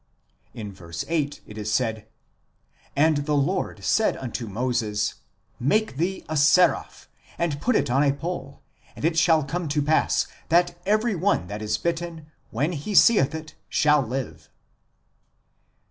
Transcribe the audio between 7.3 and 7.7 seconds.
and